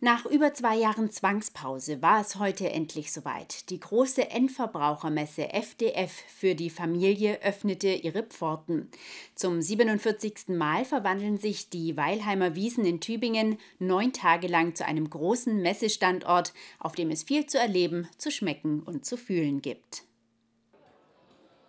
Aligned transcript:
Nach 0.00 0.26
über 0.26 0.54
zwei 0.54 0.76
Jahren 0.76 1.10
Zwangspause 1.10 2.00
war 2.02 2.20
es 2.20 2.36
heute 2.36 2.70
endlich 2.70 3.10
soweit. 3.10 3.68
Die 3.68 3.80
große 3.80 4.30
Endverbrauchermesse 4.30 5.52
FDF 5.52 6.12
für 6.28 6.54
die 6.54 6.70
Familie 6.70 7.42
öffnete 7.42 7.88
ihre 7.88 8.22
Pforten. 8.22 8.92
Zum 9.34 9.60
47. 9.60 10.50
Mal 10.50 10.84
verwandeln 10.84 11.36
sich 11.36 11.68
die 11.68 11.96
Weilheimer 11.96 12.54
Wiesen 12.54 12.84
in 12.84 13.00
Tübingen 13.00 13.58
neun 13.80 14.12
Tage 14.12 14.46
lang 14.46 14.76
zu 14.76 14.86
einem 14.86 15.10
großen 15.10 15.60
Messestandort, 15.60 16.52
auf 16.78 16.94
dem 16.94 17.10
es 17.10 17.24
viel 17.24 17.46
zu 17.46 17.58
erleben, 17.58 18.08
zu 18.18 18.30
schmecken 18.30 18.84
und 18.84 19.04
zu 19.04 19.16
fühlen 19.16 19.62
gibt. 19.62 20.04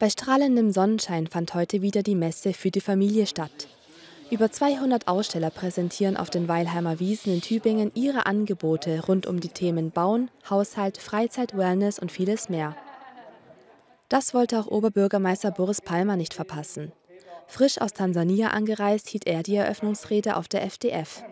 Bei 0.00 0.10
strahlendem 0.10 0.72
Sonnenschein 0.72 1.28
fand 1.28 1.54
heute 1.54 1.80
wieder 1.80 2.02
die 2.02 2.16
Messe 2.16 2.54
für 2.54 2.72
die 2.72 2.80
Familie 2.80 3.28
statt. 3.28 3.68
Über 4.28 4.50
200 4.50 5.06
Aussteller 5.06 5.50
präsentieren 5.50 6.16
auf 6.16 6.30
den 6.30 6.48
Weilheimer 6.48 6.98
Wiesen 6.98 7.32
in 7.32 7.40
Tübingen 7.40 7.92
ihre 7.94 8.26
Angebote 8.26 9.04
rund 9.06 9.24
um 9.26 9.38
die 9.38 9.50
Themen 9.50 9.92
Bauen, 9.92 10.30
Haushalt, 10.50 10.98
Freizeit, 10.98 11.56
Wellness 11.56 12.00
und 12.00 12.10
vieles 12.10 12.48
mehr. 12.48 12.74
Das 14.08 14.34
wollte 14.34 14.58
auch 14.58 14.66
Oberbürgermeister 14.66 15.52
Boris 15.52 15.80
Palmer 15.80 16.16
nicht 16.16 16.34
verpassen. 16.34 16.90
Frisch 17.46 17.80
aus 17.80 17.92
Tansania 17.92 18.48
angereist 18.48 19.08
hielt 19.08 19.28
er 19.28 19.44
die 19.44 19.54
Eröffnungsrede 19.54 20.36
auf 20.36 20.48
der 20.48 20.64
FDF. 20.64 21.22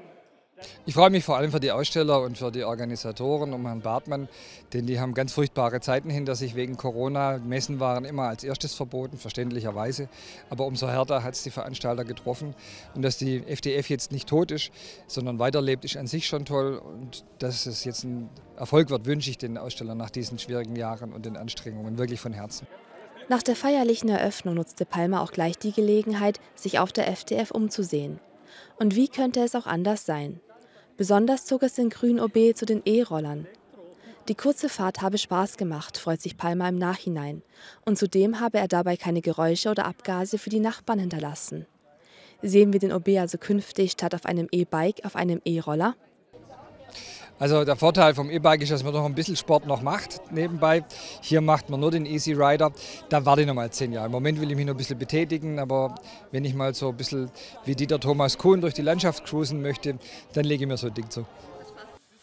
Ich 0.87 0.95
freue 0.95 1.11
mich 1.11 1.25
vor 1.25 1.37
allem 1.37 1.51
für 1.51 1.61
die 1.61 1.73
Aussteller 1.73 2.21
und 2.23 2.39
für 2.39 2.53
die 2.53 2.65
Organisatoren 2.65 3.53
um 3.53 3.67
Herrn 3.67 3.81
Bartmann, 3.81 4.29
denn 4.73 4.87
die 4.87 5.01
haben 5.01 5.15
ganz 5.15 5.33
furchtbare 5.33 5.81
Zeiten 5.81 6.11
hinter 6.11 6.35
sich 6.35 6.55
wegen 6.55 6.77
Corona. 6.77 7.39
Messen 7.39 7.81
waren 7.81 8.05
immer 8.05 8.25
als 8.25 8.45
erstes 8.45 8.75
verboten, 8.75 9.19
verständlicherweise. 9.19 10.09
Aber 10.51 10.67
umso 10.67 10.89
härter 10.89 11.23
hat 11.23 11.35
es 11.35 11.43
die 11.43 11.51
Veranstalter 11.51 12.05
getroffen. 12.05 12.55
Und 12.95 13.03
dass 13.03 13.19
die 13.19 13.43
FDF 13.47 13.89
jetzt 13.89 14.13
nicht 14.13 14.29
tot 14.29 14.51
ist, 14.51 14.71
sondern 15.07 15.39
weiterlebt, 15.39 15.85
ist 15.85 15.97
an 15.97 16.07
sich 16.07 16.27
schon 16.27 16.45
toll. 16.45 16.79
Und 16.79 17.25
dass 17.39 17.67
es 17.67 17.85
jetzt 17.85 18.05
ein 18.05 18.29
Erfolg 18.57 18.91
wird, 18.91 19.07
wünsche 19.07 19.31
ich 19.31 19.39
den 19.39 19.59
Ausstellern 19.59 19.99
nach 19.99 20.11
diesen 20.11 20.39
schwierigen 20.39 20.77
Jahren 20.77 21.13
und 21.13 21.27
den 21.27 21.37
Anstrengungen 21.37 21.99
wirklich 21.99 22.21
von 22.21 22.33
Herzen. 22.33 22.67
Nach 23.29 23.43
der 23.43 23.57
feierlichen 23.57 24.11
Eröffnung 24.11 24.55
nutzte 24.55 24.85
Palmer 24.85 25.23
auch 25.23 25.33
gleich 25.33 25.57
die 25.57 25.73
Gelegenheit, 25.73 26.41
sich 26.55 26.79
auf 26.79 26.93
der 26.93 27.09
FDF 27.09 27.51
umzusehen. 27.51 28.21
Und 28.79 28.95
wie 28.95 29.09
könnte 29.09 29.41
es 29.41 29.55
auch 29.55 29.67
anders 29.67 30.07
sein? 30.07 30.41
Besonders 30.97 31.45
zog 31.45 31.63
es 31.63 31.75
den 31.75 31.91
grünen 31.91 32.21
OB 32.21 32.55
zu 32.55 32.67
den 32.67 32.83
E-Rollern. 32.85 33.47
Die 34.29 34.35
kurze 34.35 34.69
Fahrt 34.69 35.03
habe 35.03 35.19
Spaß 35.19 35.59
gemacht, 35.59 35.99
freut 35.99 36.23
sich 36.23 36.37
Palmer 36.37 36.69
im 36.69 36.79
Nachhinein. 36.79 37.43
Und 37.85 37.99
zudem 37.99 38.41
habe 38.41 38.59
er 38.59 38.69
dabei 38.69 38.97
keine 38.97 39.21
Geräusche 39.21 39.71
oder 39.71 39.85
Abgase 39.85 40.39
für 40.39 40.51
die 40.51 40.61
Nachbarn 40.61 40.99
hinterlassen. 40.99 41.67
Sehen 42.41 42.73
wir 42.73 42.81
den 42.81 42.93
OB 42.93 43.09
also 43.19 43.39
künftig 43.39 43.93
statt 43.93 44.15
auf 44.15 44.25
einem 44.25 44.49
E-Bike 44.51 45.05
auf 45.05 45.17
einem 45.17 45.41
E-Roller? 45.45 45.95
Also 47.39 47.65
der 47.65 47.77
Vorteil 47.77 48.15
vom 48.15 48.31
E-Bike 48.31 48.63
ist, 48.63 48.71
dass 48.71 48.85
man 48.85 48.93
noch 48.93 49.05
ein 49.05 49.15
bisschen 49.15 49.37
Sport 49.37 49.67
noch 49.67 49.83
macht 49.83 50.21
nebenbei. 50.31 50.85
Hier 51.21 51.41
macht 51.41 51.69
man 51.69 51.81
nur 51.81 51.91
den 51.91 52.07
Easy 52.07 52.33
Rider. 52.33 52.73
Da 53.09 53.27
warte 53.27 53.43
ich 53.43 53.47
noch 53.47 53.55
mal 53.55 53.71
zehn 53.71 53.93
Jahre. 53.93 54.07
Im 54.07 54.13
Moment 54.13 54.41
will 54.41 54.51
ich 54.51 54.57
mich 54.57 54.67
noch 54.67 54.75
ein 54.75 54.79
bisschen 54.79 54.99
betätigen, 54.99 55.59
aber 55.59 55.97
wenn 56.31 56.45
ich 56.45 56.55
mal 56.55 56.75
so 56.75 56.91
ein 56.91 56.97
bisschen 56.97 57.31
wie 57.65 57.75
Dieter 57.75 57.99
Thomas 57.99 58.39
Kuhn 58.39 58.61
durch 58.61 58.75
die 58.75 58.83
Landschaft 58.83 59.25
cruisen 59.25 59.63
möchte, 59.63 59.99
dann 60.33 60.45
lege 60.45 60.65
ich 60.65 60.69
mir 60.69 60.77
so 60.77 60.87
ein 60.87 60.95
Ding 60.95 61.11
zu. 61.11 61.27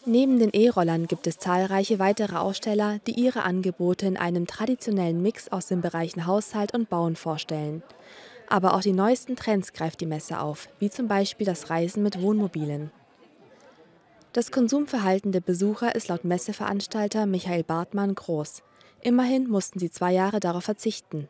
Neben 0.04 0.40
den 0.40 0.50
E-Rollern 0.52 1.06
gibt 1.06 1.28
es 1.28 1.38
zahlreiche 1.38 2.00
weitere 2.00 2.36
Aussteller, 2.36 2.98
die 3.06 3.12
ihre 3.12 3.44
Angebote 3.44 4.06
in 4.06 4.16
einem 4.16 4.48
traditionellen 4.48 5.22
Mix 5.22 5.52
aus 5.52 5.66
den 5.66 5.80
Bereichen 5.80 6.26
Haushalt 6.26 6.74
und 6.74 6.88
Bauen 6.88 7.14
vorstellen. 7.14 7.84
Aber 8.48 8.74
auch 8.74 8.80
die 8.80 8.92
neuesten 8.92 9.36
Trends 9.36 9.72
greift 9.72 10.00
die 10.00 10.06
Messe 10.06 10.40
auf, 10.40 10.68
wie 10.80 10.90
zum 10.90 11.06
Beispiel 11.06 11.46
das 11.46 11.70
Reisen 11.70 12.02
mit 12.02 12.20
Wohnmobilen. 12.20 12.90
Das 14.32 14.50
Konsumverhalten 14.50 15.30
der 15.30 15.42
Besucher 15.42 15.94
ist 15.94 16.08
laut 16.08 16.24
Messeveranstalter 16.24 17.26
Michael 17.26 17.64
Bartmann 17.64 18.14
groß. 18.14 18.62
Immerhin 19.02 19.46
mussten 19.46 19.78
sie 19.78 19.90
zwei 19.90 20.10
Jahre 20.10 20.40
darauf 20.40 20.64
verzichten. 20.64 21.28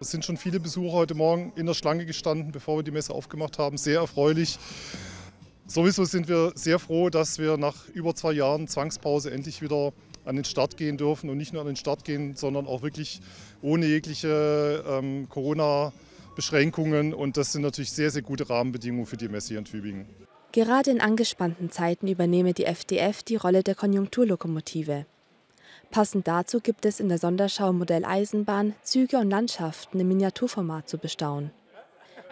Es 0.00 0.10
sind 0.10 0.24
schon 0.24 0.36
viele 0.36 0.58
Besucher 0.58 0.94
heute 0.94 1.14
Morgen 1.14 1.52
in 1.54 1.66
der 1.66 1.74
Schlange 1.74 2.04
gestanden, 2.06 2.50
bevor 2.50 2.78
wir 2.78 2.82
die 2.82 2.90
Messe 2.90 3.14
aufgemacht 3.14 3.58
haben. 3.58 3.76
Sehr 3.76 4.00
erfreulich. 4.00 4.58
Sowieso 5.68 6.04
sind 6.06 6.26
wir 6.26 6.50
sehr 6.56 6.80
froh, 6.80 7.08
dass 7.08 7.38
wir 7.38 7.56
nach 7.56 7.88
über 7.90 8.16
zwei 8.16 8.32
Jahren 8.32 8.66
Zwangspause 8.66 9.30
endlich 9.30 9.62
wieder 9.62 9.92
an 10.24 10.34
den 10.34 10.44
Start 10.44 10.76
gehen 10.76 10.96
dürfen 10.96 11.30
und 11.30 11.36
nicht 11.36 11.52
nur 11.52 11.62
an 11.62 11.68
den 11.68 11.76
Start 11.76 12.04
gehen, 12.04 12.34
sondern 12.34 12.66
auch 12.66 12.82
wirklich 12.82 13.20
ohne 13.62 13.86
jegliche 13.86 14.82
ähm, 14.88 15.28
Corona-Beschränkungen. 15.28 17.14
Und 17.14 17.36
das 17.36 17.52
sind 17.52 17.62
natürlich 17.62 17.92
sehr, 17.92 18.10
sehr 18.10 18.22
gute 18.22 18.50
Rahmenbedingungen 18.50 19.06
für 19.06 19.16
die 19.16 19.28
Messe 19.28 19.50
hier 19.50 19.58
in 19.58 19.66
Tübingen. 19.66 20.06
Gerade 20.54 20.92
in 20.92 21.00
angespannten 21.00 21.72
Zeiten 21.72 22.06
übernehme 22.06 22.54
die 22.54 22.66
FDF 22.66 23.24
die 23.24 23.34
Rolle 23.34 23.64
der 23.64 23.74
Konjunkturlokomotive. 23.74 25.04
Passend 25.90 26.28
dazu 26.28 26.60
gibt 26.60 26.86
es 26.86 27.00
in 27.00 27.08
der 27.08 27.18
Sonderschau 27.18 27.72
Modell 27.72 28.04
Eisenbahn 28.04 28.76
Züge 28.84 29.18
und 29.18 29.30
Landschaften 29.30 29.98
im 29.98 30.06
Miniaturformat 30.06 30.88
zu 30.88 30.98
bestaunen. 30.98 31.50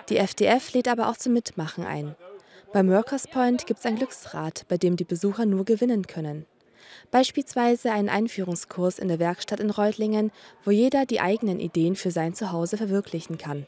Die 0.09 0.19
FDF 0.19 0.73
lädt 0.73 0.87
aber 0.87 1.09
auch 1.09 1.17
zum 1.17 1.33
Mitmachen 1.33 1.85
ein. 1.85 2.15
Beim 2.73 2.89
Workers 2.91 3.27
Point 3.27 3.67
gibt 3.67 3.81
es 3.81 3.87
ein 3.87 3.97
Glücksrad, 3.97 4.67
bei 4.69 4.77
dem 4.77 4.95
die 4.95 5.03
Besucher 5.03 5.45
nur 5.45 5.65
gewinnen 5.65 6.07
können. 6.07 6.47
Beispielsweise 7.11 7.91
einen 7.91 8.09
Einführungskurs 8.09 9.01
in 9.01 9.09
der 9.09 9.19
Werkstatt 9.19 9.59
in 9.59 9.71
Reutlingen, 9.71 10.31
wo 10.65 10.71
jeder 10.71 11.07
die 11.07 11.21
eigenen 11.21 11.59
Ideen 11.59 11.97
für 11.97 12.13
sein 12.13 12.35
Zuhause 12.35 12.77
verwirklichen 12.77 13.37
kann. 13.37 13.67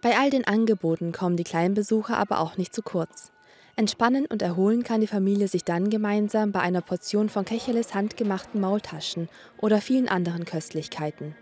Bei 0.00 0.16
all 0.16 0.30
den 0.30 0.46
Angeboten 0.46 1.12
kommen 1.12 1.36
die 1.36 1.44
kleinen 1.44 1.74
Besucher 1.74 2.16
aber 2.16 2.40
auch 2.40 2.56
nicht 2.56 2.74
zu 2.74 2.80
kurz. 2.80 3.33
Entspannen 3.76 4.26
und 4.26 4.40
erholen 4.40 4.84
kann 4.84 5.00
die 5.00 5.08
Familie 5.08 5.48
sich 5.48 5.64
dann 5.64 5.90
gemeinsam 5.90 6.52
bei 6.52 6.60
einer 6.60 6.80
Portion 6.80 7.28
von 7.28 7.44
Kecheles 7.44 7.92
handgemachten 7.92 8.60
Maultaschen 8.60 9.28
oder 9.58 9.80
vielen 9.80 10.08
anderen 10.08 10.44
Köstlichkeiten. 10.44 11.34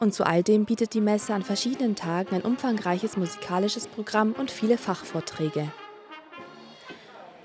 Und 0.00 0.12
zu 0.12 0.26
all 0.26 0.42
dem 0.42 0.64
bietet 0.64 0.94
die 0.94 1.00
Messe 1.00 1.32
an 1.32 1.44
verschiedenen 1.44 1.94
Tagen 1.94 2.34
ein 2.34 2.42
umfangreiches 2.42 3.16
musikalisches 3.16 3.86
Programm 3.86 4.32
und 4.32 4.50
viele 4.50 4.76
Fachvorträge. 4.76 5.70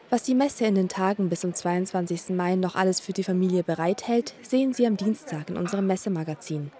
Was 0.09 0.23
die 0.23 0.33
Messe 0.33 0.65
in 0.65 0.73
den 0.73 0.89
Tagen 0.89 1.29
bis 1.29 1.41
zum 1.41 1.53
22. 1.53 2.29
Mai 2.29 2.55
noch 2.55 2.75
alles 2.75 2.99
für 2.99 3.13
die 3.13 3.23
Familie 3.23 3.61
bereithält, 3.61 4.33
sehen 4.41 4.73
Sie 4.73 4.87
am 4.87 4.97
Dienstag 4.97 5.51
in 5.51 5.57
unserem 5.57 5.85
Messemagazin. 5.85 6.71